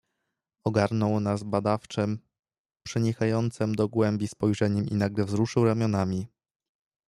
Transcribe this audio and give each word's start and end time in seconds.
"Ogarnął 0.65 1.19
nas 1.19 1.43
badawczem, 1.43 2.19
przenikającem 2.85 3.75
do 3.75 3.87
głębi 3.89 4.27
spojrzeniem 4.27 4.85
i 4.87 4.95
nagle 4.95 5.25
wzruszył 5.25 5.65
ramionami." 5.65 6.27